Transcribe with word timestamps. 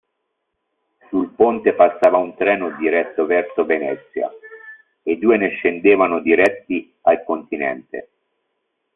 Sul 1.09 1.27
ponte 1.35 1.73
passava 1.75 2.17
un 2.17 2.33
treno 2.35 2.71
diretto 2.75 3.27
verso 3.27 3.65
Venezia 3.65 4.31
e 5.03 5.15
due 5.19 5.37
ne 5.37 5.49
scendevano 5.49 6.21
diretti 6.21 6.91
al 7.01 7.23
continente. 7.23 8.09